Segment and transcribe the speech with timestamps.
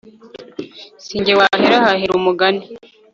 [1.03, 2.63] si jye wahera hahera umugani